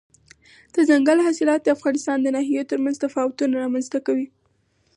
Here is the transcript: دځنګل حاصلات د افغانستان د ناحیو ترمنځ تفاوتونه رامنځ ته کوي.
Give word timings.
دځنګل 0.73 1.17
حاصلات 1.25 1.61
د 1.63 1.67
افغانستان 1.75 2.17
د 2.21 2.27
ناحیو 2.35 2.69
ترمنځ 2.71 2.95
تفاوتونه 3.05 3.53
رامنځ 3.63 3.85
ته 3.93 3.99
کوي. 4.07 4.27